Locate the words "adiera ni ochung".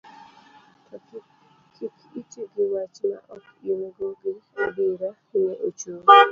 4.63-6.01